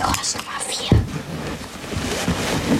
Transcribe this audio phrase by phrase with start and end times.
[0.00, 2.79] Lukas Nummer 4.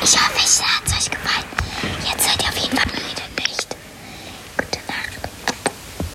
[0.00, 0.29] Bisa.